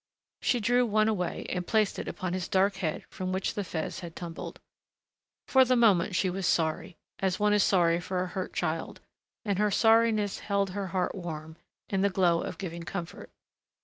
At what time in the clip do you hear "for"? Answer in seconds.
5.47-5.63, 7.99-8.23